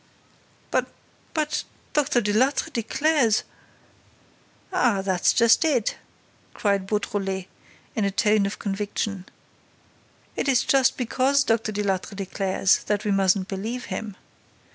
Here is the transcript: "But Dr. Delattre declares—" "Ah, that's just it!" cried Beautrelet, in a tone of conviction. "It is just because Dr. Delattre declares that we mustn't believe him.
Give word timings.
"But 0.71 0.87
Dr. 1.93 2.21
Delattre 2.21 2.71
declares—" 2.73 3.43
"Ah, 4.73 5.03
that's 5.03 5.31
just 5.31 5.63
it!" 5.63 5.97
cried 6.55 6.87
Beautrelet, 6.87 7.45
in 7.95 8.03
a 8.03 8.09
tone 8.09 8.47
of 8.47 8.57
conviction. 8.57 9.27
"It 10.35 10.47
is 10.49 10.63
just 10.63 10.97
because 10.97 11.43
Dr. 11.43 11.71
Delattre 11.71 12.15
declares 12.15 12.83
that 12.85 13.05
we 13.05 13.11
mustn't 13.11 13.47
believe 13.47 13.85
him. 13.93 14.15